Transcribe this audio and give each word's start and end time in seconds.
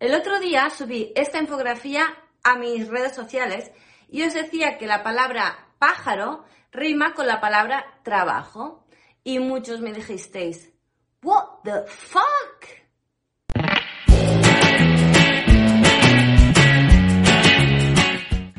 El 0.00 0.14
otro 0.14 0.40
día 0.40 0.70
subí 0.70 1.12
esta 1.14 1.38
infografía 1.38 2.06
a 2.42 2.56
mis 2.56 2.88
redes 2.88 3.14
sociales 3.14 3.70
y 4.08 4.22
os 4.22 4.32
decía 4.32 4.78
que 4.78 4.86
la 4.86 5.02
palabra 5.02 5.74
pájaro 5.78 6.46
rima 6.72 7.12
con 7.12 7.26
la 7.26 7.38
palabra 7.38 7.84
trabajo. 8.02 8.86
Y 9.22 9.40
muchos 9.40 9.82
me 9.82 9.92
dijisteis, 9.92 10.72
What 11.22 11.44
the 11.64 11.82
fuck? 11.86 12.64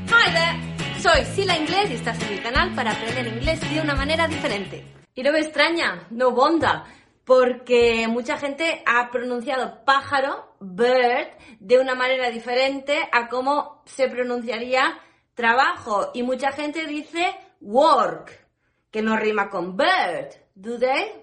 Hi 0.09 0.31
there, 0.31 1.01
soy 1.01 1.25
Sila 1.25 1.57
Inglés 1.57 1.89
y 1.89 1.93
estás 1.95 2.21
en 2.21 2.35
mi 2.35 2.37
canal 2.39 2.75
para 2.75 2.91
aprender 2.91 3.25
inglés 3.25 3.59
de 3.61 3.81
una 3.81 3.95
manera 3.95 4.27
diferente. 4.27 4.85
Y 5.15 5.23
no 5.23 5.31
me 5.31 5.39
extraña, 5.39 6.05
no 6.11 6.33
bonda, 6.33 6.85
porque 7.25 8.07
mucha 8.07 8.37
gente 8.37 8.83
ha 8.85 9.09
pronunciado 9.11 9.83
pájaro, 9.85 10.55
bird, 10.59 11.29
de 11.59 11.79
una 11.79 11.95
manera 11.95 12.29
diferente 12.29 12.97
a 13.11 13.27
cómo 13.27 13.83
se 13.85 14.07
pronunciaría 14.09 14.99
trabajo. 15.33 16.11
Y 16.13 16.23
mucha 16.23 16.51
gente 16.51 16.85
dice 16.85 17.35
work, 17.61 18.47
que 18.89 19.01
no 19.01 19.15
rima 19.17 19.49
con 19.49 19.77
bird. 19.77 20.33
¿Do 20.55 20.77
they? 20.77 21.21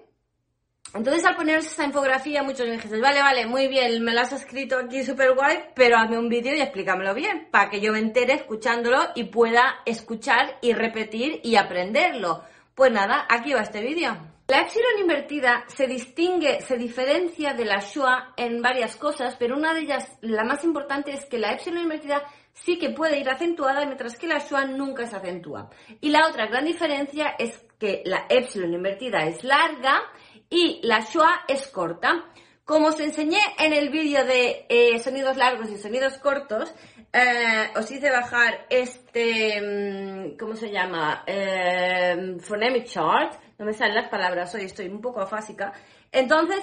Entonces 0.93 1.23
al 1.23 1.35
poner 1.35 1.59
esta 1.59 1.85
infografía 1.85 2.41
muchos 2.41 2.65
me 2.65 2.73
dijeron, 2.73 3.01
vale, 3.01 3.21
vale, 3.21 3.45
muy 3.45 3.67
bien, 3.67 4.03
me 4.03 4.11
lo 4.11 4.21
has 4.21 4.33
escrito 4.33 4.75
aquí 4.77 5.03
súper 5.03 5.35
guay, 5.35 5.65
pero 5.75 5.97
hazme 5.97 6.17
un 6.17 6.29
vídeo 6.29 6.55
y 6.55 6.61
explícamelo 6.61 7.13
bien, 7.13 7.47
para 7.51 7.69
que 7.69 7.79
yo 7.79 7.91
me 7.91 7.99
entere 7.99 8.33
escuchándolo 8.33 8.97
y 9.13 9.25
pueda 9.25 9.81
escuchar 9.85 10.57
y 10.61 10.73
repetir 10.73 11.41
y 11.43 11.57
aprenderlo. 11.57 12.43
Pues 12.73 12.91
nada, 12.91 13.27
aquí 13.29 13.53
va 13.53 13.61
este 13.61 13.81
vídeo. 13.81 14.17
La 14.49 14.61
epsilon 14.61 14.99
invertida 14.99 15.63
se 15.67 15.85
distingue, 15.85 16.61
se 16.61 16.75
diferencia 16.75 17.53
de 17.53 17.65
la 17.65 17.81
schwa 17.81 18.33
en 18.35 18.63
varias 18.63 18.95
cosas, 18.95 19.35
pero 19.37 19.55
una 19.55 19.75
de 19.75 19.81
ellas, 19.81 20.17
la 20.21 20.43
más 20.43 20.63
importante, 20.63 21.11
es 21.11 21.23
que 21.25 21.37
la 21.37 21.51
epsilon 21.51 21.83
invertida 21.83 22.23
sí 22.53 22.79
que 22.79 22.89
puede 22.89 23.19
ir 23.19 23.29
acentuada, 23.29 23.85
mientras 23.85 24.17
que 24.17 24.25
la 24.25 24.39
schwa 24.39 24.65
nunca 24.65 25.05
se 25.05 25.17
acentúa. 25.17 25.69
Y 26.01 26.09
la 26.09 26.27
otra 26.27 26.47
gran 26.47 26.65
diferencia 26.65 27.35
es 27.37 27.63
que 27.79 28.01
la 28.05 28.25
epsilon 28.27 28.73
invertida 28.73 29.19
es 29.19 29.43
larga 29.43 30.01
y 30.49 30.79
la 30.81 31.01
schwa 31.01 31.41
es 31.47 31.67
corta. 31.67 32.25
Como 32.65 32.87
os 32.87 32.99
enseñé 32.99 33.41
en 33.59 33.73
el 33.73 33.89
vídeo 33.89 34.25
de 34.25 34.65
eh, 34.67 34.97
sonidos 34.97 35.37
largos 35.37 35.69
y 35.69 35.77
sonidos 35.77 36.17
cortos, 36.17 36.73
eh, 37.13 37.69
os 37.75 37.91
hice 37.91 38.09
bajar 38.09 38.65
este, 38.71 39.61
mm, 39.61 40.37
¿cómo 40.39 40.55
se 40.55 40.71
llama? 40.71 41.23
Eh, 41.27 42.35
phonemic 42.41 42.85
chart. 42.85 43.48
No 43.59 43.65
me 43.65 43.73
salen 43.73 43.95
las 43.95 44.09
palabras 44.09 44.55
hoy, 44.55 44.63
estoy 44.63 44.87
un 44.87 45.01
poco 45.01 45.19
afásica. 45.19 45.73
Entonces, 46.13 46.59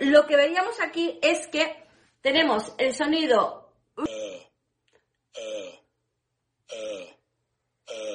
lo 0.00 0.26
que 0.26 0.36
veíamos 0.36 0.80
aquí 0.80 1.20
es 1.22 1.46
que 1.48 1.84
tenemos 2.22 2.74
el 2.78 2.94
sonido... 2.94 3.74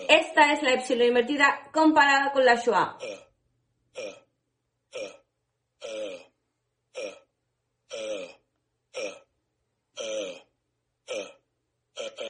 Esta 0.09 0.53
es 0.53 0.63
la 0.63 0.73
epsilon 0.73 1.09
invertida 1.09 1.69
comparada 1.71 2.31
con 2.31 2.43
la 2.43 2.57
schwa. 2.57 2.97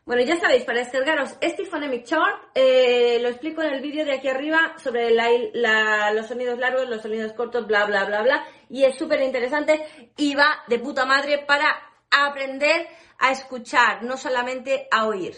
Bueno, 0.08 0.22
ya 0.22 0.38
sabéis, 0.38 0.63
para 0.63 0.80
descargaros 0.80 1.36
este 1.41 1.66
Phonemic 1.66 2.05
Chart, 2.05 2.41
eh, 2.55 3.19
lo 3.22 3.27
explico 3.27 3.61
en 3.61 3.73
el 3.73 3.81
vídeo 3.81 4.05
de 4.05 4.14
aquí 4.14 4.30
arriba 4.30 4.73
sobre 4.81 5.11
los 5.11 6.25
sonidos 6.25 6.58
largos, 6.58 6.88
los 6.88 7.02
sonidos 7.02 7.33
cortos, 7.33 7.67
bla, 7.67 7.83
bla, 7.83 8.05
bla, 8.05 8.22
bla. 8.22 8.45
Y 8.69 8.86
es 8.86 8.97
súper 8.97 9.19
interesante 9.19 9.86
y 10.16 10.33
va 10.33 10.64
de 10.69 10.80
puta 10.80 11.05
madre 11.05 11.39
para 11.39 11.66
aprender 12.09 12.88
a 13.19 13.31
escuchar, 13.33 14.02
no 14.03 14.16
solamente 14.16 14.88
a 14.89 15.08
oír. 15.08 15.36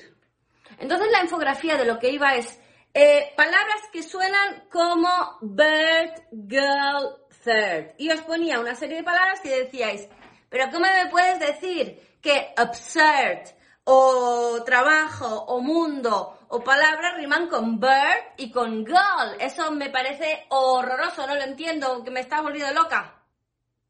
Entonces 0.77 1.07
la 1.11 1.23
infografía 1.23 1.75
de 1.75 1.85
lo 1.85 1.97
que 1.97 2.11
iba 2.11 2.35
es 2.35 2.61
eh, 2.93 3.33
palabras 3.35 3.81
que 3.91 4.03
suenan 4.03 4.65
como 4.69 5.39
bird, 5.41 6.13
girl, 6.47 7.17
third. 7.43 7.95
Y 7.97 8.11
os 8.11 8.21
ponía 8.21 8.59
una 8.59 8.75
serie 8.75 8.97
de 8.97 9.03
palabras 9.03 9.39
que 9.41 9.63
decíais, 9.63 10.07
pero 10.47 10.65
¿cómo 10.71 10.85
me 10.85 11.09
puedes 11.09 11.39
decir 11.39 11.99
que 12.21 12.53
absurd 12.55 13.57
o 13.91 14.61
trabajo 14.63 15.25
o 15.47 15.61
mundo 15.61 16.37
o 16.49 16.63
palabras 16.63 17.15
riman 17.17 17.47
con 17.47 17.79
bird 17.79 18.37
y 18.37 18.51
con 18.51 18.85
girl? 18.85 19.35
Eso 19.39 19.71
me 19.71 19.89
parece 19.89 20.45
horroroso, 20.49 21.25
no 21.25 21.33
lo 21.33 21.41
entiendo, 21.41 22.03
que 22.03 22.11
me 22.11 22.19
está 22.19 22.41
volviendo 22.41 22.71
loca 22.71 23.15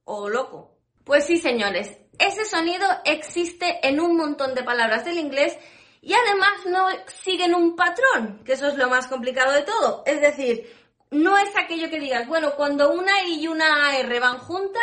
o 0.06 0.30
loco. 0.30 0.78
Pues 1.04 1.26
sí, 1.26 1.38
señores, 1.38 1.98
ese 2.18 2.46
sonido 2.46 2.88
existe 3.04 3.86
en 3.86 4.00
un 4.00 4.16
montón 4.16 4.56
de 4.56 4.64
palabras 4.64 5.04
del 5.04 5.18
inglés 5.18 5.58
y 6.02 6.14
además 6.14 6.66
no 6.68 6.88
siguen 7.08 7.54
un 7.54 7.76
patrón, 7.76 8.42
que 8.46 8.54
eso 8.54 8.68
es 8.68 8.76
lo 8.76 8.88
más 8.88 9.08
complicado 9.08 9.52
de 9.52 9.64
todo. 9.64 10.04
Es 10.06 10.22
decir, 10.22 10.74
no 11.12 11.38
es 11.38 11.50
aquello 11.58 11.90
que 11.90 12.00
digas, 12.00 12.26
bueno, 12.26 12.56
cuando 12.56 12.94
una 12.94 13.22
I 13.24 13.42
y 13.42 13.48
una 13.50 13.98
R 13.98 14.20
van 14.22 14.38
juntas, 14.38 14.81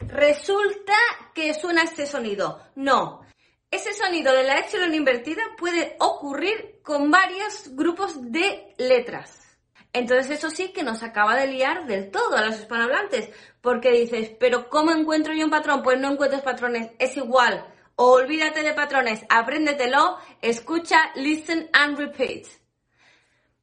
resulta 0.00 0.96
que 1.34 1.54
suena 1.54 1.82
este 1.82 2.04
sonido. 2.04 2.60
No. 2.74 3.25
Ese 3.70 3.92
sonido 3.94 4.32
de 4.32 4.44
la 4.44 4.58
epsilon 4.58 4.94
invertida 4.94 5.42
puede 5.58 5.96
ocurrir 5.98 6.80
con 6.82 7.10
varios 7.10 7.74
grupos 7.74 8.30
de 8.30 8.74
letras. 8.78 9.58
Entonces 9.92 10.30
eso 10.30 10.50
sí 10.50 10.72
que 10.72 10.82
nos 10.82 11.02
acaba 11.02 11.34
de 11.34 11.46
liar 11.46 11.86
del 11.86 12.10
todo 12.10 12.36
a 12.36 12.44
los 12.44 12.60
hispanohablantes, 12.60 13.30
porque 13.60 13.90
dices, 13.92 14.30
pero 14.38 14.68
¿cómo 14.68 14.92
encuentro 14.92 15.32
yo 15.34 15.44
un 15.44 15.50
patrón? 15.50 15.82
Pues 15.82 15.98
no 15.98 16.12
encuentras 16.12 16.42
patrones, 16.42 16.90
es 16.98 17.16
igual. 17.16 17.66
olvídate 17.96 18.62
de 18.62 18.74
patrones, 18.74 19.24
apréndetelo, 19.28 20.18
escucha, 20.42 21.12
listen 21.14 21.70
and 21.72 21.98
repeat. 21.98 22.46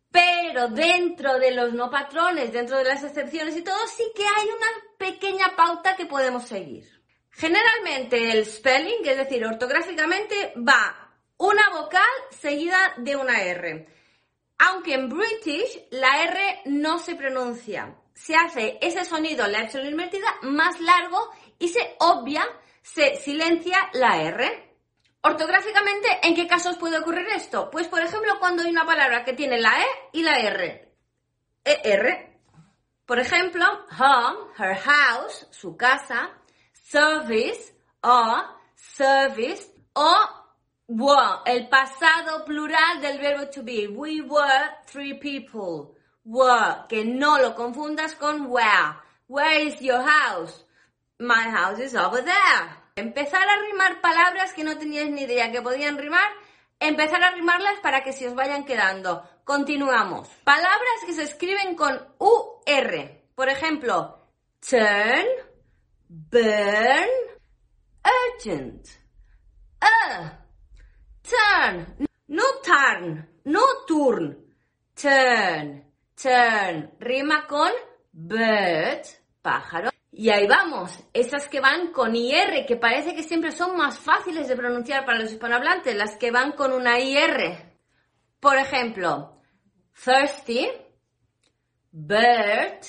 Pero 0.10 0.70
dentro 0.70 1.38
de 1.40 1.52
los 1.52 1.74
no 1.74 1.90
patrones, 1.90 2.52
dentro 2.52 2.78
de 2.78 2.84
las 2.84 3.04
excepciones 3.04 3.56
y 3.56 3.64
todo, 3.64 3.78
sí 3.88 4.04
que 4.16 4.24
hay 4.24 4.48
una 4.48 4.68
pequeña 4.98 5.56
pauta 5.56 5.96
que 5.96 6.08
podemos 6.08 6.48
seguir. 6.48 6.93
Generalmente 7.36 8.32
el 8.32 8.46
spelling, 8.46 9.06
es 9.06 9.18
decir, 9.18 9.46
ortográficamente, 9.46 10.54
va 10.58 11.12
una 11.38 11.70
vocal 11.72 12.10
seguida 12.30 12.94
de 12.98 13.16
una 13.16 13.42
R. 13.42 13.88
Aunque 14.60 14.94
en 14.94 15.10
British 15.10 15.88
la 15.92 16.24
R 16.24 16.62
no 16.66 17.00
se 17.00 17.16
pronuncia. 17.16 17.96
Se 18.14 18.36
hace 18.36 18.78
ese 18.82 19.04
sonido, 19.04 19.48
la 19.48 19.64
epsilon 19.64 19.88
invertida, 19.88 20.28
más 20.44 20.80
largo 20.80 21.32
y 21.58 21.70
se 21.70 21.96
obvia, 22.00 22.48
se 22.84 23.16
silencia 23.16 23.78
la 23.94 24.22
R. 24.22 24.78
Ortográficamente, 25.22 26.20
¿en 26.22 26.36
qué 26.36 26.48
casos 26.48 26.78
puede 26.78 27.00
ocurrir 27.00 27.28
esto? 27.30 27.70
Pues, 27.72 27.88
por 27.88 28.02
ejemplo, 28.02 28.38
cuando 28.40 28.62
hay 28.62 28.70
una 28.70 28.86
palabra 28.86 29.24
que 29.24 29.34
tiene 29.34 29.60
la 29.60 29.82
E 29.82 29.86
y 30.12 30.22
la 30.22 30.38
R. 30.38 30.94
ER. 31.64 32.40
Por 33.06 33.20
ejemplo, 33.20 33.66
home, 33.98 34.52
her 34.60 34.78
house, 34.78 35.48
su 35.50 35.76
casa, 35.76 36.32
service, 36.84 37.74
o 38.04 38.44
service, 38.76 39.72
o 39.96 40.16
were, 40.88 41.42
el 41.46 41.70
pasado 41.70 42.44
plural 42.46 43.02
del 43.02 43.20
verbo 43.20 43.50
to 43.50 43.64
be. 43.64 43.88
We 43.88 44.22
were 44.22 44.70
three 44.86 45.16
people. 45.16 45.96
Were, 46.26 46.86
que 46.88 47.04
no 47.04 47.38
lo 47.38 47.56
confundas 47.56 48.16
con 48.16 48.48
where. 48.50 48.96
Where 49.28 49.66
is 49.66 49.82
your 49.82 50.02
house? 50.02 50.64
My 51.20 51.50
house 51.50 51.80
is 51.80 51.96
over 51.96 52.22
there. 52.22 52.84
Empezar 52.96 53.48
a 53.48 53.62
rimar 53.62 54.02
palabras 54.02 54.54
que 54.54 54.64
no 54.64 54.78
teníais 54.78 55.10
ni 55.10 55.24
idea 55.24 55.52
que 55.52 55.62
podían 55.62 55.98
rimar, 55.98 56.30
empezar 56.80 57.24
a 57.24 57.32
rimarlas 57.32 57.80
para 57.82 58.04
que 58.04 58.14
se 58.14 58.28
os 58.28 58.36
vayan 58.36 58.66
quedando. 58.66 59.24
Continuamos. 59.44 60.28
Palabras 60.44 61.04
que 61.06 61.14
se 61.14 61.24
escriben 61.24 61.76
con 61.76 62.08
UR. 62.20 63.24
Por 63.36 63.50
ejemplo, 63.50 64.20
turn, 64.60 65.26
burn, 66.14 67.10
urgent. 68.06 69.00
Uh, 69.82 70.30
turn, 71.24 72.08
no 72.28 72.44
turn, 72.64 73.28
no 73.46 73.66
turn. 73.88 74.38
Turn, 74.96 75.84
turn. 76.16 76.92
Rima 77.00 77.48
con 77.48 77.72
bird, 78.12 79.06
pájaro. 79.42 79.90
Y 80.12 80.30
ahí 80.30 80.46
vamos, 80.48 81.04
esas 81.12 81.48
que 81.48 81.60
van 81.60 81.92
con 81.92 82.16
IR, 82.16 82.68
que 82.68 82.76
parece 82.76 83.16
que 83.16 83.24
siempre 83.24 83.52
son 83.52 83.76
más 83.76 83.98
fáciles 83.98 84.48
de 84.48 84.56
pronunciar 84.56 85.06
para 85.06 85.18
los 85.18 85.32
hispanohablantes, 85.32 85.96
las 85.96 86.16
que 86.18 86.30
van 86.30 86.52
con 86.52 86.72
una 86.72 87.00
IR. 87.00 87.74
Por 88.40 88.58
ejemplo, 88.58 89.42
thirsty, 90.04 90.70
bird, 91.92 92.86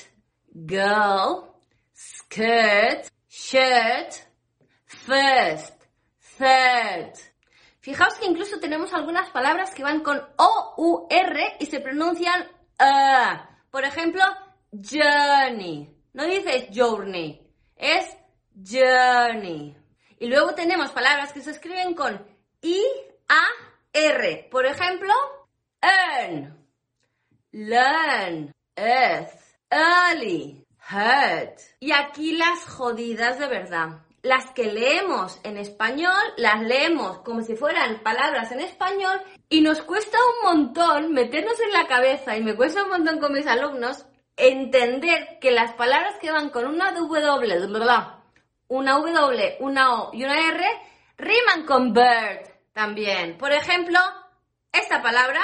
girl, 0.52 1.54
skirt, 1.94 3.13
shirt, 3.34 4.14
first, 4.84 5.82
third. 6.38 7.14
Fijaos 7.81 8.14
que 8.14 8.26
incluso 8.26 8.60
tenemos 8.60 8.92
algunas 8.94 9.28
palabras 9.31 9.75
que 9.75 9.82
van 9.82 10.00
con 10.00 10.22
O-U-R 10.36 11.56
y 11.58 11.66
se 11.66 11.81
pronuncian 11.81 12.48
A. 12.78 13.50
Por 13.70 13.84
ejemplo, 13.84 14.22
journey. 14.72 15.90
No 16.12 16.25
dices 16.25 16.69
journey, 16.72 17.44
es 17.76 18.16
journey. 18.54 19.76
Y 20.20 20.28
luego 20.28 20.54
tenemos 20.54 20.92
palabras 20.92 21.32
que 21.32 21.42
se 21.42 21.50
escriben 21.50 21.94
con 21.94 22.25
I, 22.62 22.80
A, 23.28 23.44
R. 23.92 24.48
Por 24.50 24.64
ejemplo, 24.64 25.12
earn, 25.82 26.56
learn, 27.50 28.54
earth, 28.76 29.40
early, 29.70 30.63
hurt. 30.90 31.58
Y 31.81 31.92
aquí 31.92 32.36
las 32.36 32.64
jodidas 32.66 33.38
de 33.38 33.48
verdad. 33.48 34.00
Las 34.22 34.50
que 34.52 34.72
leemos 34.72 35.38
en 35.42 35.58
español, 35.58 36.22
las 36.38 36.62
leemos 36.62 37.19
como 37.19 37.42
si 37.42 37.56
fueran 37.56 38.02
palabras 38.02 38.50
en 38.52 38.60
español 38.60 39.20
y 39.50 39.60
nos 39.60 39.82
cuesta 39.82 40.16
un 40.16 40.50
montón 40.50 41.12
meternos 41.12 41.60
en 41.60 41.72
la 41.72 41.86
cabeza 41.86 42.36
y 42.36 42.42
me 42.42 42.56
cuesta 42.56 42.84
un 42.84 42.90
montón 42.90 43.19
con 43.20 43.34
mis 43.34 43.46
alumnos 43.46 44.06
entender 44.36 45.38
que 45.40 45.50
las 45.50 45.75
palabras 45.75 46.16
que 46.20 46.31
van 46.31 46.50
con 46.50 46.66
una 46.66 46.92
W, 46.92 47.32
una 48.69 48.98
W, 48.98 49.56
una 49.60 49.94
O 49.94 50.10
y 50.14 50.25
una 50.25 50.48
R 50.48 50.64
riman 51.19 51.66
con 51.66 51.92
bird 51.92 52.48
también. 52.72 53.37
Por 53.38 53.52
ejemplo, 53.52 53.98
esta 54.72 55.02
palabra, 55.02 55.42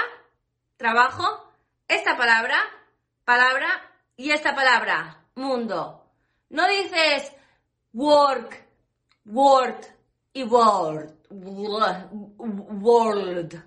trabajo, 0.76 1.52
esta 1.86 2.16
palabra, 2.16 2.58
palabra 3.24 3.68
y 4.16 4.32
esta 4.32 4.54
palabra, 4.54 5.19
mundo. 5.40 6.04
No 6.50 6.68
dices 6.68 7.32
work, 7.92 8.66
word 9.24 9.84
y 10.32 10.44
word, 10.44 11.12
world. 11.30 13.62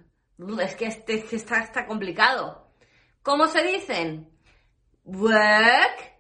Es 0.61 0.75
que 0.75 0.85
este, 0.85 1.35
está, 1.35 1.61
está 1.61 1.85
complicado. 1.85 2.67
¿Cómo 3.21 3.47
se 3.47 3.63
dicen? 3.63 4.29
Work, 5.05 6.13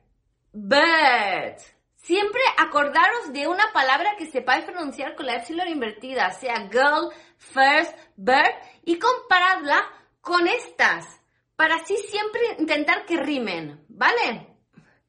bird. 0.53 1.57
Siempre 1.95 2.41
acordaros 2.57 3.31
de 3.31 3.47
una 3.47 3.71
palabra 3.71 4.15
que 4.17 4.25
sepáis 4.25 4.65
pronunciar 4.65 5.15
con 5.15 5.25
la 5.25 5.35
epsilon 5.35 5.69
invertida, 5.69 6.31
sea 6.31 6.69
girl, 6.69 7.09
first, 7.37 7.97
bird, 8.17 8.53
y 8.83 8.99
comparadla 8.99 9.81
con 10.19 10.47
estas, 10.47 11.21
para 11.55 11.75
así 11.75 11.95
siempre 11.97 12.41
intentar 12.59 13.05
que 13.05 13.17
rimen, 13.17 13.85
¿vale? 13.87 14.52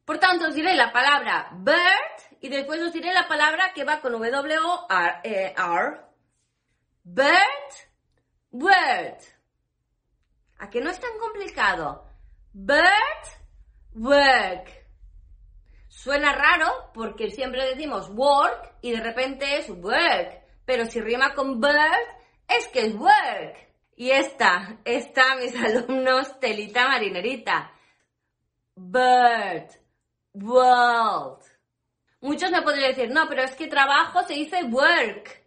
Por 0.04 0.18
tanto, 0.18 0.48
os 0.48 0.54
diré 0.54 0.74
la 0.74 0.92
palabra 0.92 1.50
bird 1.52 2.38
y 2.40 2.48
después 2.48 2.80
os 2.80 2.92
diré 2.92 3.12
la 3.14 3.26
palabra 3.26 3.72
que 3.72 3.84
va 3.84 4.00
con 4.00 4.12
W-O-R. 4.12 5.20
Eh, 5.24 5.54
bird, 7.04 7.70
word. 8.50 9.18
¿A 10.58 10.70
que 10.70 10.80
no 10.80 10.90
es 10.90 11.00
tan 11.00 11.18
complicado? 11.18 12.06
Bird, 12.52 13.24
work. 13.94 14.84
Suena 15.88 16.32
raro 16.32 16.90
porque 16.92 17.30
siempre 17.30 17.64
decimos 17.64 18.10
work 18.10 18.74
y 18.82 18.92
de 18.92 19.00
repente 19.00 19.58
es 19.58 19.70
work. 19.70 20.42
Pero 20.66 20.84
si 20.86 21.00
rima 21.00 21.34
con 21.34 21.60
bird, 21.60 22.08
es 22.46 22.68
que 22.68 22.86
es 22.86 22.94
work. 22.94 23.56
Y 23.96 24.10
esta, 24.10 24.78
esta, 24.84 25.36
mis 25.36 25.54
alumnos, 25.64 26.38
telita 26.40 26.88
marinerita. 26.88 27.72
Bird, 28.74 29.70
world. 30.34 31.40
Muchos 32.20 32.50
me 32.50 32.62
podrían 32.62 32.90
decir, 32.90 33.10
no, 33.10 33.28
pero 33.28 33.42
es 33.42 33.54
que 33.54 33.66
trabajo 33.66 34.22
se 34.24 34.34
dice 34.34 34.64
work. 34.64 35.42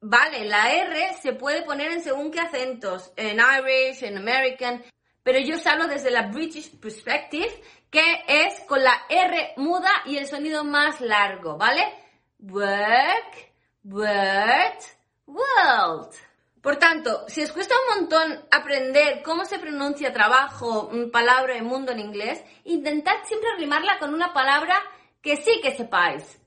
Vale, 0.00 0.44
la 0.44 0.72
R 0.72 1.14
se 1.20 1.32
puede 1.32 1.62
poner 1.62 1.90
en 1.92 2.02
según 2.02 2.30
qué 2.30 2.40
acentos, 2.40 3.12
en 3.16 3.38
Irish, 3.38 4.04
en 4.04 4.18
American, 4.18 4.84
pero 5.22 5.40
yo 5.40 5.56
hablo 5.68 5.88
desde 5.88 6.10
la 6.10 6.28
British 6.28 6.70
perspective, 6.78 7.50
que 7.90 8.24
es 8.28 8.60
con 8.68 8.82
la 8.84 9.02
R 9.08 9.54
muda 9.56 9.90
y 10.04 10.18
el 10.18 10.26
sonido 10.26 10.64
más 10.64 11.00
largo, 11.00 11.56
¿vale? 11.56 11.82
Work, 12.38 13.52
word, 13.84 14.78
world. 15.26 16.14
Por 16.66 16.78
tanto, 16.78 17.26
si 17.28 17.44
os 17.44 17.52
cuesta 17.52 17.76
un 17.78 18.00
montón 18.00 18.44
aprender 18.50 19.22
cómo 19.22 19.44
se 19.44 19.60
pronuncia 19.60 20.12
trabajo, 20.12 20.90
palabra 21.12 21.56
y 21.56 21.62
mundo 21.62 21.92
en 21.92 22.00
inglés, 22.00 22.42
intentad 22.64 23.22
siempre 23.22 23.50
rimarla 23.56 24.00
con 24.00 24.12
una 24.12 24.32
palabra 24.32 24.74
que 25.22 25.36
sí 25.36 25.60
que 25.62 25.76
sepáis, 25.76 26.40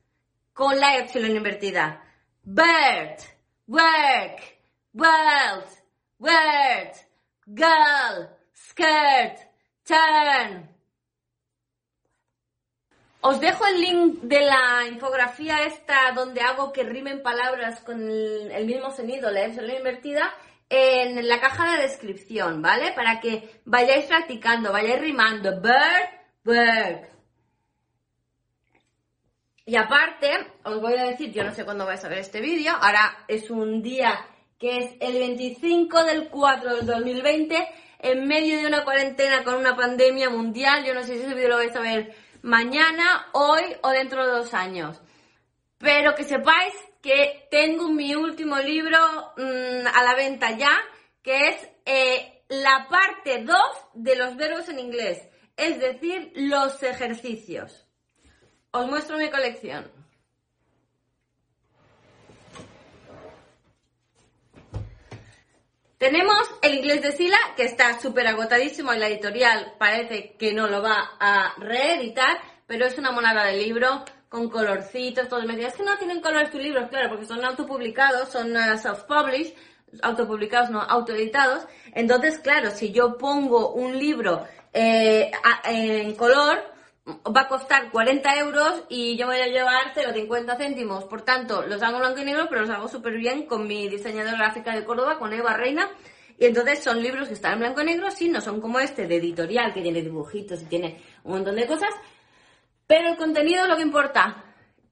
con 0.52 0.78
la 0.78 0.98
epsilon 0.98 1.38
invertida. 1.38 2.04
Bird, 2.44 3.18
work, 3.66 4.42
world, 4.94 5.70
word, 6.20 6.96
girl, 7.46 8.28
skirt, 8.54 9.40
turn. 9.86 10.79
Os 13.22 13.40
dejo 13.42 13.66
el 13.66 13.82
link 13.82 14.22
de 14.22 14.42
la 14.42 14.88
infografía 14.88 15.66
esta 15.66 16.12
donde 16.16 16.40
hago 16.40 16.72
que 16.72 16.84
rimen 16.84 17.22
palabras 17.22 17.82
con 17.82 18.02
el, 18.02 18.66
mismo 18.66 18.92
sonido, 18.92 19.30
la 19.30 19.44
epsilon 19.44 19.76
invertida, 19.76 20.34
en 20.70 21.28
la 21.28 21.42
caja 21.42 21.74
de 21.74 21.82
descripción, 21.82 22.62
¿vale? 22.62 22.94
Para 22.94 23.20
que 23.20 23.62
vayáis 23.66 24.06
practicando, 24.06 24.72
vayáis 24.72 25.02
rimando. 25.02 25.60
Bird, 25.60 26.10
bird. 26.46 27.10
Y 29.66 29.76
aparte, 29.76 30.32
os 30.64 30.80
voy 30.80 30.94
a 30.94 31.04
decir, 31.04 31.34
yo 31.34 31.44
no 31.44 31.54
sé 31.54 31.66
cuándo 31.66 31.86
vais 31.86 32.04
a 32.06 32.10
ver 32.10 32.20
este 32.20 32.40
vídeo, 32.40 32.72
ahora 32.72 33.26
es 33.28 33.50
un 33.50 33.82
día 33.82 34.26
que 34.58 34.78
es 34.78 34.92
el 35.00 35.14
25 35.20 36.04
del 36.06 36.30
4 36.30 36.76
del 36.78 36.86
2020, 36.86 37.68
en 38.00 38.28
medio 38.28 38.60
de 38.60 38.68
una 38.68 38.84
cuarentena 38.84 39.44
con 39.44 39.56
una 39.56 39.76
pandemia 39.76 40.30
mundial, 40.30 40.86
yo 40.86 40.94
no 40.94 41.04
sé 41.04 41.16
si 41.16 41.24
ese 41.24 41.36
vídeo 41.36 41.50
lo 41.50 41.58
vais 41.58 41.76
a 41.76 41.82
ver 41.82 42.16
mañana, 42.42 43.28
hoy 43.34 43.64
o 43.82 43.90
dentro 43.90 44.26
de 44.26 44.32
dos 44.32 44.54
años. 44.54 45.02
Pero 45.78 46.16
que 46.16 46.24
sepáis 46.24 46.74
que 47.02 47.48
tengo 47.50 47.90
mi 47.90 48.16
último 48.16 48.58
libro 48.58 48.98
mm, 49.38 49.88
a 49.94 50.04
la 50.04 50.16
venta 50.16 50.52
ya, 50.58 50.78
que 51.22 51.50
es 51.50 51.70
eh, 51.86 52.44
la 52.50 52.88
parte 52.90 53.44
2 53.44 53.56
de 53.94 54.16
los 54.16 54.36
verbos 54.36 54.68
en 54.70 54.80
inglés, 54.80 55.28
es 55.56 55.80
decir, 55.80 56.32
los 56.36 56.82
ejercicios. 56.84 57.86
Os 58.72 58.88
muestro 58.88 59.18
mi 59.18 59.30
colección. 59.30 59.99
Tenemos 66.00 66.50
el 66.62 66.76
inglés 66.76 67.02
de 67.02 67.12
Sila, 67.12 67.38
que 67.58 67.66
está 67.66 68.00
súper 68.00 68.26
agotadísimo 68.26 68.94
y 68.94 69.00
la 69.00 69.10
editorial 69.10 69.74
parece 69.78 70.34
que 70.40 70.54
no 70.54 70.68
lo 70.68 70.82
va 70.82 71.12
a 71.20 71.56
reeditar, 71.58 72.40
pero 72.68 72.86
es 72.86 72.98
una 72.98 73.12
monada 73.12 73.44
de 73.44 73.58
libro 73.58 74.06
con 74.30 74.50
colorcitos, 74.50 75.28
todo. 75.28 75.44
Me 75.44 75.58
decías 75.58 75.76
que 75.76 75.84
no 75.84 75.98
tienen 75.98 76.22
colores 76.22 76.52
tus 76.52 76.62
libros, 76.62 76.88
claro, 76.90 77.10
porque 77.10 77.26
son 77.26 77.44
autopublicados, 77.44 78.30
son 78.30 78.54
self-published, 78.54 79.54
autopublicados, 80.02 80.70
no, 80.70 80.80
autoeditados. 80.80 81.66
Entonces, 81.94 82.40
claro, 82.40 82.72
si 82.72 82.94
yo 82.94 83.18
pongo 83.18 83.74
un 83.74 84.00
libro 84.00 84.48
eh, 84.72 85.30
en 85.66 86.16
color, 86.16 86.64
va 87.06 87.42
a 87.42 87.48
costar 87.48 87.92
40 87.92 88.40
euros 88.40 88.84
y 88.90 89.18
yo 89.18 89.28
voy 89.28 89.38
a 89.38 89.48
llevar 89.48 89.94
0,50 89.94 90.58
céntimos. 90.58 91.06
Por 91.06 91.22
tanto, 91.24 91.66
los 91.66 91.82
hago 91.82 92.00
blanco 92.00 92.22
y 92.22 92.26
negro, 92.26 92.48
pero 92.50 92.62
los 92.62 92.70
hago 92.70 92.88
súper 92.88 93.14
bien 93.18 93.46
con 93.46 93.68
mi 93.68 93.88
diseñadora 93.90 94.38
gráfica 94.38 94.76
de 94.76 94.86
Córdoba, 94.86 95.18
con 95.18 95.34
Eva 95.34 95.54
Reina. 95.56 95.90
Y 96.38 96.46
entonces 96.46 96.84
son 96.84 97.02
libros 97.02 97.28
que 97.28 97.34
están 97.34 97.54
en 97.54 97.60
blanco 97.60 97.82
y 97.82 97.86
negro, 97.86 98.10
sí, 98.12 98.30
no 98.30 98.40
son 98.40 98.62
como 98.62 98.80
este 98.80 99.08
de 99.08 99.18
editorial, 99.18 99.74
que 99.74 99.82
tiene 99.82 100.02
dibujitos 100.02 100.62
y 100.62 100.66
tiene 100.66 101.02
un 101.24 101.34
montón 101.34 101.56
de 101.56 101.68
cosas. 101.68 101.94
Pero 102.88 103.10
el 103.10 103.18
contenido 103.18 103.64
es 103.64 103.70
lo 103.70 103.76
que 103.76 103.84
importa. 103.84 104.46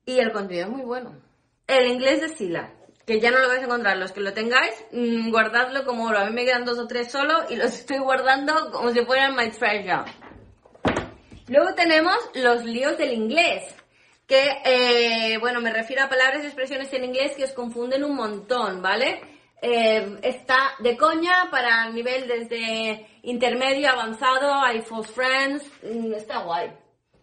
Y 0.06 0.20
el 0.20 0.32
contenido 0.32 0.68
es 0.68 0.72
muy 0.72 0.84
bueno. 0.84 1.16
El 1.66 1.88
inglés 1.88 2.22
de 2.22 2.30
Sila, 2.30 2.74
que 3.06 3.20
ya 3.20 3.32
no 3.32 3.40
lo 3.40 3.48
vais 3.48 3.62
a 3.62 3.66
encontrar. 3.66 3.98
Los 3.98 4.12
que 4.12 4.22
lo 4.22 4.34
tengáis, 4.34 4.74
mm, 4.92 5.32
guardadlo 5.32 5.86
como 5.86 6.06
oro. 6.06 6.20
A 6.20 6.26
mí 6.26 6.34
me 6.34 6.46
quedan 6.46 6.66
dos 6.66 6.80
o 6.80 6.88
tres 6.88 7.12
solo 7.12 7.46
y 7.50 7.56
los 7.56 7.74
estoy 7.80 8.00
guardando 8.00 8.72
como 8.72 8.92
si 8.92 9.06
fueran 9.06 9.36
my 9.36 9.50
treasure. 9.50 10.27
Luego 11.48 11.74
tenemos 11.76 12.18
los 12.34 12.66
líos 12.66 12.98
del 12.98 13.14
inglés, 13.14 13.64
que, 14.28 14.58
eh, 14.66 15.38
bueno, 15.40 15.62
me 15.62 15.72
refiero 15.72 16.04
a 16.04 16.10
palabras 16.10 16.44
y 16.44 16.48
expresiones 16.48 16.92
en 16.92 17.06
inglés 17.06 17.36
que 17.38 17.46
os 17.46 17.54
confunden 17.54 18.04
un 18.04 18.16
montón, 18.16 18.82
¿vale? 18.82 19.22
Eh, 19.62 20.20
está 20.22 20.76
de 20.80 20.98
coña 20.98 21.48
para 21.50 21.88
el 21.88 21.96
nivel 21.96 22.28
desde 22.28 23.08
intermedio, 23.24 23.90
avanzado, 23.90 24.54
hay 24.54 24.82
false 24.82 25.12
friends, 25.14 25.72
mm, 25.84 26.14
está 26.14 26.40
guay. 26.40 26.72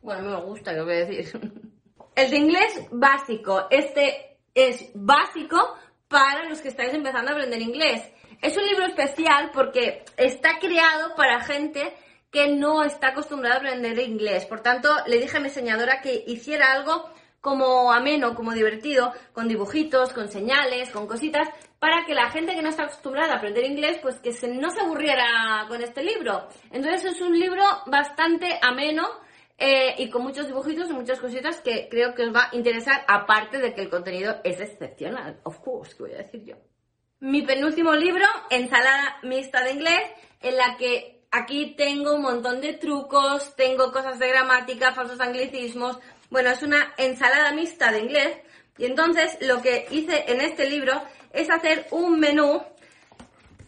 Bueno, 0.00 0.22
me 0.22 0.44
gusta, 0.46 0.74
¿qué 0.74 0.82
voy 0.82 0.94
a 0.94 1.04
decir? 1.04 1.40
El 2.16 2.30
de 2.30 2.36
inglés 2.36 2.86
básico, 2.92 3.66
este 3.70 4.38
es 4.54 4.90
básico 4.94 5.76
para 6.08 6.48
los 6.48 6.60
que 6.60 6.68
estáis 6.68 6.94
empezando 6.94 7.30
a 7.30 7.34
aprender 7.34 7.60
inglés. 7.60 8.08
Es 8.40 8.56
un 8.56 8.64
libro 8.66 8.86
especial 8.86 9.50
porque 9.52 10.04
está 10.16 10.58
creado 10.60 11.16
para 11.16 11.40
gente 11.40 11.92
que 12.34 12.48
no 12.48 12.82
está 12.82 13.10
acostumbrado 13.10 13.54
a 13.54 13.58
aprender 13.58 13.96
inglés. 14.00 14.44
Por 14.44 14.60
tanto, 14.60 14.90
le 15.06 15.20
dije 15.20 15.36
a 15.36 15.40
mi 15.40 15.50
diseñadora 15.50 16.00
que 16.00 16.24
hiciera 16.26 16.72
algo 16.72 17.08
como 17.40 17.92
ameno, 17.92 18.34
como 18.34 18.52
divertido, 18.52 19.12
con 19.32 19.46
dibujitos, 19.46 20.12
con 20.12 20.28
señales, 20.28 20.90
con 20.90 21.06
cositas, 21.06 21.48
para 21.78 22.04
que 22.04 22.12
la 22.12 22.30
gente 22.30 22.56
que 22.56 22.62
no 22.62 22.70
está 22.70 22.84
acostumbrada 22.84 23.34
a 23.34 23.36
aprender 23.36 23.64
inglés, 23.64 23.98
pues 24.02 24.18
que 24.18 24.32
no 24.48 24.70
se 24.70 24.80
aburriera 24.80 25.64
con 25.68 25.80
este 25.80 26.02
libro. 26.02 26.48
Entonces 26.72 27.04
es 27.04 27.20
un 27.20 27.38
libro 27.38 27.62
bastante 27.86 28.58
ameno, 28.60 29.06
eh, 29.56 29.94
y 29.98 30.10
con 30.10 30.22
muchos 30.22 30.48
dibujitos 30.48 30.90
y 30.90 30.94
muchas 30.94 31.20
cositas 31.20 31.60
que 31.60 31.88
creo 31.88 32.14
que 32.16 32.24
os 32.24 32.34
va 32.34 32.48
a 32.50 32.56
interesar, 32.56 33.04
aparte 33.06 33.58
de 33.58 33.72
que 33.74 33.82
el 33.82 33.90
contenido 33.90 34.40
es 34.42 34.58
excepcional, 34.60 35.38
of 35.44 35.60
course, 35.60 35.96
que 35.96 36.02
voy 36.02 36.12
a 36.14 36.18
decir 36.18 36.42
yo. 36.44 36.56
Mi 37.20 37.42
penúltimo 37.42 37.94
libro, 37.94 38.26
Ensalada 38.50 39.18
Mixta 39.22 39.62
de 39.62 39.72
Inglés, 39.72 40.02
en 40.40 40.56
la 40.56 40.76
que 40.76 41.14
aquí 41.34 41.74
tengo 41.76 42.14
un 42.14 42.22
montón 42.22 42.60
de 42.60 42.74
trucos, 42.74 43.54
tengo 43.56 43.92
cosas 43.92 44.18
de 44.18 44.28
gramática, 44.28 44.92
falsos 44.92 45.20
anglicismos. 45.20 45.98
Bueno, 46.30 46.50
es 46.50 46.62
una 46.62 46.94
ensalada 46.96 47.52
mixta 47.52 47.92
de 47.92 48.00
inglés. 48.00 48.38
Y 48.78 48.86
entonces 48.86 49.36
lo 49.40 49.62
que 49.62 49.86
hice 49.90 50.24
en 50.28 50.40
este 50.40 50.68
libro 50.68 51.02
es 51.32 51.50
hacer 51.50 51.86
un 51.90 52.18
menú 52.18 52.62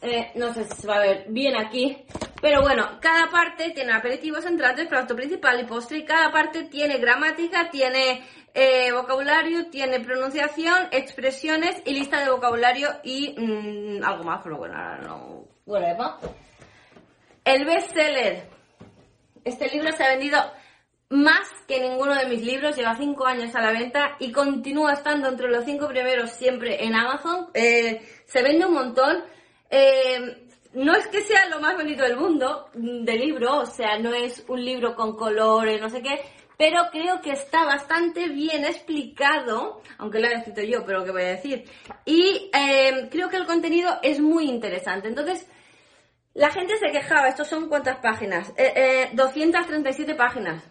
eh, 0.03 0.31
no 0.35 0.53
sé 0.53 0.65
si 0.65 0.83
se 0.83 0.87
va 0.87 0.97
a 0.97 1.01
ver 1.01 1.25
bien 1.29 1.57
aquí, 1.57 2.05
pero 2.41 2.61
bueno, 2.61 2.99
cada 3.01 3.31
parte 3.31 3.71
tiene 3.71 3.93
aperitivos, 3.93 4.45
entrantes, 4.45 4.87
plato 4.87 5.17
principal 5.17 5.59
y 5.61 5.65
postre, 5.65 5.99
y 5.99 6.05
cada 6.05 6.31
parte 6.31 6.65
tiene 6.65 6.99
gramática, 6.99 7.71
tiene 7.71 8.23
eh, 8.53 8.93
vocabulario, 8.93 9.69
tiene 9.71 10.01
pronunciación, 10.01 10.89
expresiones 10.93 11.83
y 11.87 11.95
lista 11.95 12.21
de 12.21 12.31
vocabulario 12.31 12.91
y 13.03 13.35
mm, 13.39 14.05
algo 14.05 14.25
más, 14.25 14.41
pero 14.43 14.59
bueno, 14.59 14.75
ahora 14.77 14.99
no... 14.99 15.45
Whatever. 15.65 16.11
El 17.47 17.65
bestseller. 17.65 18.49
Este 19.45 19.69
libro 19.69 19.93
se 19.93 20.03
ha 20.03 20.09
vendido 20.09 20.37
más 21.11 21.49
que 21.69 21.81
ninguno 21.81 22.13
de 22.17 22.27
mis 22.27 22.43
libros, 22.43 22.75
lleva 22.75 22.97
cinco 22.97 23.25
años 23.25 23.55
a 23.55 23.63
la 23.63 23.71
venta 23.71 24.17
y 24.19 24.33
continúa 24.33 24.95
estando 24.95 25.29
entre 25.29 25.49
los 25.49 25.65
cinco 25.65 25.87
primeros 25.87 26.33
siempre 26.33 26.85
en 26.85 26.97
Amazon. 26.97 27.47
Eh, 27.55 28.05
se 28.25 28.43
vende 28.43 28.67
un 28.67 28.75
montón. 28.75 29.23
Eh, 29.71 30.49
no 30.73 30.97
es 30.97 31.07
que 31.07 31.23
sea 31.23 31.49
lo 31.49 31.61
más 31.61 31.77
bonito 31.77 32.03
del 32.03 32.17
mundo 32.17 32.69
de 32.75 33.15
libro, 33.15 33.59
o 33.61 33.67
sea, 33.67 33.97
no 33.97 34.13
es 34.13 34.45
un 34.49 34.65
libro 34.65 34.97
con 34.97 35.15
colores, 35.15 35.81
no 35.81 35.89
sé 35.89 36.03
qué, 36.03 36.21
pero 36.59 36.89
creo 36.91 37.21
que 37.21 37.31
está 37.31 37.65
bastante 37.65 38.29
bien 38.29 38.65
explicado, 38.65 39.83
aunque 39.99 40.19
lo 40.19 40.27
haya 40.27 40.39
escrito 40.39 40.63
yo, 40.63 40.85
pero 40.85 41.05
qué 41.05 41.13
voy 41.13 41.23
a 41.23 41.37
decir. 41.37 41.63
Y 42.05 42.51
eh, 42.53 43.09
creo 43.09 43.29
que 43.29 43.37
el 43.37 43.47
contenido 43.47 44.01
es 44.03 44.19
muy 44.19 44.49
interesante. 44.49 45.07
Entonces, 45.07 45.49
la 46.37 46.51
gente 46.51 46.77
se 46.77 46.93
quejaba, 46.93 47.29
estos 47.29 47.49
son 47.49 47.69
cuántas 47.69 47.99
páginas, 47.99 48.53
237 49.13 50.15
páginas 50.15 50.63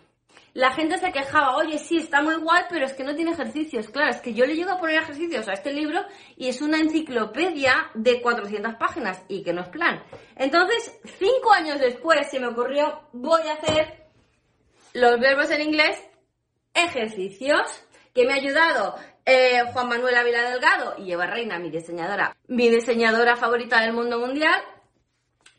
la 0.55 0.71
gente 0.71 0.97
se 0.97 1.11
quejaba, 1.11 1.57
oye, 1.57 1.77
sí, 1.77 1.97
está 1.97 2.21
muy 2.21 2.35
guay, 2.35 2.63
pero 2.69 2.85
es 2.85 2.93
que 2.93 3.03
no 3.03 3.13
tiene 3.13 3.31
ejercicios. 3.31 3.89
Claro, 3.89 4.11
es 4.11 4.21
que 4.21 4.33
yo 4.33 4.45
le 4.45 4.55
llego 4.55 4.71
a 4.71 4.79
poner 4.79 5.01
ejercicios 5.01 5.49
a 5.49 5.53
este 5.53 5.73
libro 5.73 5.99
y 6.37 6.47
es 6.47 6.61
una 6.61 6.79
enciclopedia 6.79 7.91
de 7.93 8.21
400 8.21 8.75
páginas 8.75 9.21
y 9.27 9.43
que 9.43 9.51
no 9.51 9.63
es 9.63 9.67
plan. 9.67 10.01
Entonces, 10.37 10.97
cinco 11.19 11.51
años 11.51 11.81
después 11.81 12.31
se 12.31 12.39
me 12.39 12.47
ocurrió, 12.47 13.01
voy 13.11 13.41
a 13.49 13.53
hacer 13.55 14.05
los 14.93 15.19
verbos 15.19 15.51
en 15.51 15.61
inglés, 15.61 16.01
ejercicios, 16.73 17.85
que 18.13 18.25
me 18.25 18.31
ha 18.31 18.37
ayudado 18.37 18.95
eh, 19.25 19.61
Juan 19.73 19.89
Manuel 19.89 20.15
Ávila 20.15 20.51
Delgado 20.51 20.95
y 20.97 21.11
Eva 21.11 21.27
Reina, 21.27 21.59
mi 21.59 21.69
diseñadora, 21.69 22.33
mi 22.47 22.69
diseñadora 22.69 23.35
favorita 23.35 23.81
del 23.81 23.91
mundo 23.91 24.19
mundial, 24.19 24.63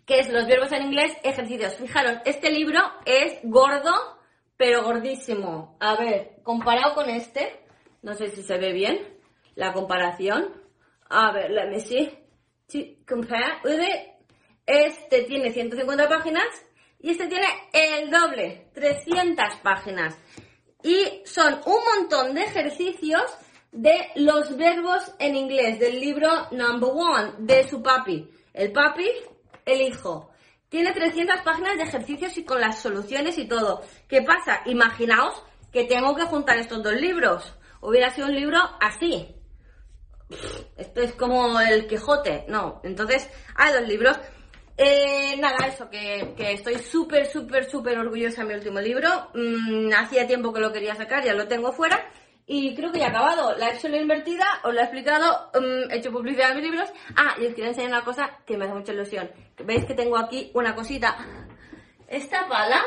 que 0.07 0.21
es 0.21 0.31
los 0.31 0.47
verbos 0.47 0.73
en 0.73 0.85
inglés, 0.85 1.13
ejercicios. 1.23 1.77
Fijaros, 1.77 2.19
este 2.25 2.51
libro 2.51 2.81
es 3.05 3.41
gordo, 3.43 3.93
pero 4.57 4.85
gordísimo. 4.85 5.77
A 5.81 5.97
ver, 5.97 6.37
comparado 6.43 6.95
con 6.95 7.11
este, 7.11 7.61
no 8.03 8.15
sé 8.15 8.29
si 8.29 8.43
se 8.43 8.57
ve 8.57 8.73
bien 8.73 9.19
la 9.57 9.73
comparación. 9.73 10.53
A 11.11 11.33
ver, 11.33 11.51
let 11.51 11.69
me 11.69 11.81
see. 11.81 12.17
Este 14.65 15.23
tiene 15.23 15.53
150 15.53 16.09
páginas 16.09 16.47
y 17.01 17.11
este 17.11 17.27
tiene 17.27 17.47
el 17.73 18.11
doble, 18.11 18.69
300 18.75 19.57
páginas. 19.63 20.17
Y 20.83 21.23
son 21.25 21.61
un 21.67 21.79
montón 21.95 22.35
de 22.35 22.43
ejercicios 22.43 23.25
de 23.73 24.11
los 24.17 24.57
verbos 24.57 25.15
en 25.19 25.37
inglés 25.37 25.79
del 25.79 26.01
libro 26.01 26.49
Number 26.53 26.91
One 26.91 27.33
de 27.39 27.69
su 27.69 27.83
papi. 27.83 28.31
El 28.53 28.73
papi, 28.73 29.09
el 29.67 29.83
hijo. 29.83 30.31
Tiene 30.69 30.93
300 30.93 31.43
páginas 31.43 31.77
de 31.77 31.83
ejercicios 31.83 32.37
y 32.39 32.45
con 32.45 32.61
las 32.61 32.81
soluciones 32.81 33.37
y 33.39 33.47
todo. 33.47 33.83
¿Qué 34.09 34.23
pasa? 34.23 34.63
Imaginaos 34.67 35.43
que 35.73 35.85
tengo 35.85 36.15
que 36.17 36.25
juntar 36.25 36.59
estos 36.59 36.83
dos 36.83 36.95
libros. 36.95 37.55
Hubiera 37.81 38.11
sido 38.11 38.29
un 38.29 38.35
libro 38.35 38.59
así. 38.81 39.35
Esto 40.77 41.01
es 41.03 41.13
como 41.13 41.61
el 41.61 41.87
Quijote. 41.87 42.47
No, 42.49 42.81
entonces 42.83 43.29
hay 43.55 43.73
dos 43.75 43.87
libros. 43.87 44.19
Eh, 44.77 45.37
nada, 45.39 45.67
eso, 45.67 45.89
que, 45.89 46.35
estoy 46.39 46.79
súper, 46.79 47.27
súper, 47.27 47.69
súper 47.69 47.99
orgullosa 47.99 48.43
de 48.43 48.49
mi 48.49 48.55
último 48.55 48.81
libro. 48.81 49.09
Mm, 49.35 49.93
hacía 49.95 50.27
tiempo 50.27 50.53
que 50.53 50.61
lo 50.61 50.73
quería 50.73 50.95
sacar, 50.95 51.25
ya 51.25 51.33
lo 51.33 51.49
tengo 51.49 51.73
fuera. 51.73 52.11
Y 52.49 52.77
creo 52.77 52.93
que 52.93 53.01
ya 53.01 53.07
he 53.07 53.09
acabado. 53.09 53.57
La 53.57 53.71
he 53.71 54.01
invertida, 54.01 54.47
os 54.63 54.73
la 54.73 54.83
he 54.83 54.85
explicado, 54.85 55.51
mm, 55.55 55.91
he 55.91 55.97
hecho 55.97 56.13
publicidad 56.13 56.51
en 56.51 56.57
mis 56.57 56.71
libros. 56.71 56.89
Ah, 57.17 57.35
y 57.41 57.47
os 57.47 57.55
quiero 57.55 57.71
enseñar 57.71 57.91
una 57.91 58.05
cosa 58.05 58.39
que 58.47 58.57
me 58.57 58.67
hace 58.67 58.75
mucha 58.75 58.93
ilusión. 58.93 59.31
Veis 59.65 59.85
que 59.85 59.95
tengo 59.95 60.17
aquí 60.17 60.53
una 60.55 60.75
cosita. 60.75 61.17
Esta 62.07 62.47
pala 62.49 62.85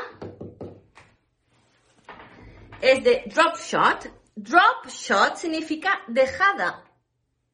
es 2.81 3.03
de 3.03 3.23
drop 3.25 3.57
shot. 3.57 4.09
Drop 4.35 4.87
shot 4.87 5.35
significa 5.35 6.03
dejada. 6.07 6.85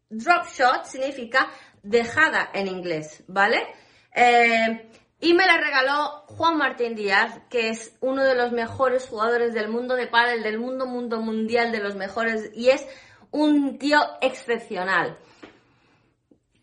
Drop 0.08 0.46
shot 0.46 0.86
significa 0.86 1.50
dejada 1.82 2.52
en 2.54 2.68
inglés, 2.68 3.24
¿vale? 3.28 3.66
Eh, 4.14 4.92
y 5.20 5.34
me 5.34 5.46
la 5.46 5.58
regaló 5.58 6.24
Juan 6.28 6.58
Martín 6.58 6.96
Díaz, 6.96 7.40
que 7.50 7.70
es 7.70 7.98
uno 8.02 8.24
de 8.24 8.36
los 8.36 8.52
mejores 8.52 9.08
jugadores 9.08 9.54
del 9.54 9.70
mundo 9.70 9.96
de 9.96 10.08
pádel, 10.08 10.44
del 10.44 10.60
mundo, 10.60 10.86
mundo 10.86 11.22
mundial, 11.22 11.72
de 11.72 11.80
los 11.80 11.96
mejores, 11.96 12.52
y 12.54 12.70
es 12.70 12.86
un 13.32 13.78
tío 13.78 14.00
excepcional. 14.22 15.18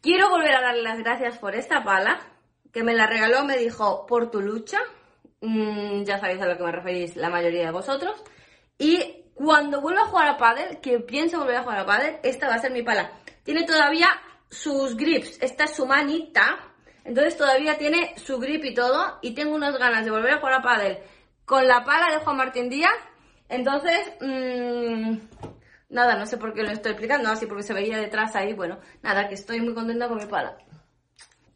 Quiero 0.00 0.30
volver 0.30 0.54
a 0.54 0.60
darle 0.60 0.82
las 0.82 0.98
gracias 0.98 1.38
por 1.38 1.54
esta 1.54 1.82
pala, 1.82 2.20
que 2.72 2.82
me 2.82 2.94
la 2.94 3.06
regaló, 3.06 3.44
me 3.44 3.56
dijo, 3.56 4.06
por 4.06 4.30
tu 4.30 4.40
lucha. 4.40 4.78
Mm, 5.40 6.04
ya 6.04 6.18
sabéis 6.18 6.40
a 6.40 6.46
lo 6.46 6.56
que 6.56 6.64
me 6.64 6.72
referís 6.72 7.16
la 7.16 7.30
mayoría 7.30 7.66
de 7.66 7.72
vosotros. 7.72 8.22
Y 8.78 9.26
cuando 9.34 9.80
vuelva 9.80 10.02
a 10.02 10.06
jugar 10.06 10.28
a 10.28 10.36
pádel, 10.36 10.80
que 10.80 10.98
pienso 11.00 11.38
volver 11.38 11.56
a 11.56 11.62
jugar 11.62 11.78
a 11.80 11.86
pádel, 11.86 12.18
esta 12.22 12.48
va 12.48 12.54
a 12.54 12.58
ser 12.58 12.72
mi 12.72 12.82
pala. 12.82 13.12
Tiene 13.44 13.64
todavía 13.64 14.08
sus 14.48 14.96
grips, 14.96 15.38
esta 15.40 15.64
es 15.64 15.74
su 15.74 15.86
manita, 15.86 16.71
entonces 17.04 17.36
todavía 17.36 17.78
tiene 17.78 18.14
su 18.16 18.38
grip 18.38 18.64
y 18.64 18.74
todo 18.74 19.18
y 19.22 19.34
tengo 19.34 19.54
unas 19.54 19.76
ganas 19.76 20.04
de 20.04 20.10
volver 20.10 20.34
a 20.34 20.38
jugar 20.38 20.54
a 20.54 20.62
pádel 20.62 20.98
con 21.44 21.66
la 21.66 21.84
pala 21.84 22.12
de 22.12 22.24
Juan 22.24 22.36
Martín 22.36 22.68
Díaz. 22.68 22.96
Entonces, 23.48 24.12
mmm, 24.20 25.18
nada, 25.90 26.16
no 26.16 26.26
sé 26.26 26.38
por 26.38 26.54
qué 26.54 26.62
lo 26.62 26.70
estoy 26.70 26.92
explicando, 26.92 27.30
así 27.30 27.46
porque 27.46 27.62
se 27.62 27.74
veía 27.74 27.98
detrás 27.98 28.34
ahí. 28.36 28.54
Bueno, 28.54 28.78
nada, 29.02 29.28
que 29.28 29.34
estoy 29.34 29.60
muy 29.60 29.74
contenta 29.74 30.08
con 30.08 30.18
mi 30.18 30.26
pala. 30.26 30.56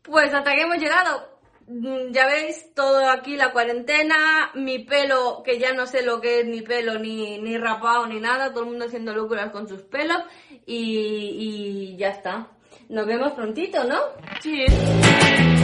Pues 0.02 0.32
hasta 0.34 0.52
que 0.54 0.62
hemos 0.62 0.78
llegado. 0.78 1.36
Mm, 1.68 2.12
ya 2.12 2.26
veis, 2.26 2.74
todo 2.74 3.08
aquí, 3.10 3.36
la 3.36 3.52
cuarentena, 3.52 4.52
mi 4.54 4.80
pelo, 4.80 5.42
que 5.44 5.58
ya 5.58 5.72
no 5.72 5.86
sé 5.86 6.02
lo 6.02 6.20
que 6.20 6.40
es 6.40 6.46
ni 6.46 6.62
pelo, 6.62 6.98
ni, 6.98 7.38
ni 7.40 7.58
rapado, 7.58 8.06
ni 8.06 8.20
nada, 8.20 8.50
todo 8.50 8.60
el 8.60 8.70
mundo 8.70 8.84
haciendo 8.84 9.12
locuras 9.14 9.50
con 9.50 9.66
sus 9.66 9.82
pelos 9.82 10.18
y, 10.64 11.94
y 11.94 11.96
ya 11.96 12.10
está. 12.10 12.55
Nos 12.88 13.07
vemos 13.07 13.33
prontito, 13.33 13.85
¿no? 13.85 13.97
Cheers. 14.40 15.55